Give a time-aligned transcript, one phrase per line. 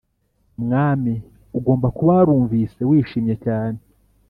[0.63, 1.13] mwami.
[1.57, 3.79] ugomba kuba warumvise wishimye cyane,